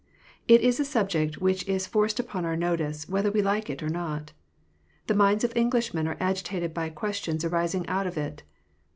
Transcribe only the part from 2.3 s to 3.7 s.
our notice, whether we like